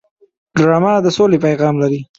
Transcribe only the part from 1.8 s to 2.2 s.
لري